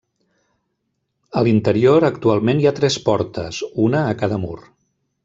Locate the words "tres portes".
2.79-3.61